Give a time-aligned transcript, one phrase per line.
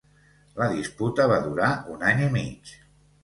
[0.59, 2.73] La disputa va durar un any i mig.